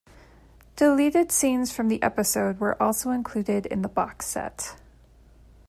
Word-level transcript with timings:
Deleted 0.77 1.31
scenes 1.31 1.71
from 1.71 1.87
the 1.87 2.01
episode 2.01 2.59
were 2.59 2.81
also 2.81 3.11
included 3.11 3.67
in 3.67 3.83
the 3.83 3.87
box 3.87 4.25
set. 4.25 4.75